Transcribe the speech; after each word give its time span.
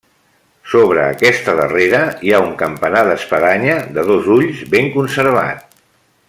Sobre 0.69 1.01
aquesta 1.07 1.53
darrera 1.59 1.99
hi 2.29 2.33
ha 2.33 2.39
un 2.45 2.55
campanar 2.63 3.05
d'espadanya 3.09 3.77
de 3.99 4.07
dos 4.11 4.31
ulls 4.39 4.65
ben 4.75 4.91
conservat. 4.99 5.81